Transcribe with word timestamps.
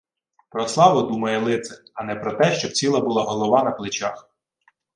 Про 0.49 0.67
славу 0.67 1.01
думає 1.01 1.39
лицар, 1.39 1.77
а 1.93 2.03
не 2.03 2.15
про 2.15 2.33
те, 2.33 2.53
щоб 2.55 2.71
ціла 2.71 2.99
була 3.01 3.23
голова 3.23 3.63
на 3.63 3.71
плечах. 3.71 4.29